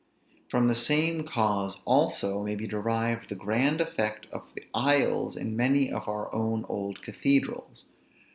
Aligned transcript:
From 0.49 0.67
the 0.67 0.73
same 0.73 1.27
cause 1.27 1.79
also 1.85 2.41
may 2.41 2.55
be 2.55 2.65
derived 2.65 3.29
the 3.29 3.35
grand 3.35 3.79
effect 3.79 4.25
of 4.33 4.45
the 4.55 4.63
aisles 4.73 5.37
in 5.37 5.55
many 5.55 5.91
of 5.91 6.07
our 6.07 6.33
own 6.33 6.65
old 6.67 7.03
cathedrals. 7.03 7.89